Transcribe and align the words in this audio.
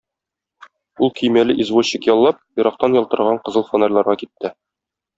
Ул, 1.07 1.11
көймәле 1.19 1.57
извозчик 1.65 2.09
яллап, 2.13 2.41
ерактан 2.65 3.01
ялтыраган 3.03 3.41
кызыл 3.47 3.71
фонарьларга 3.71 4.21
китте. 4.25 4.57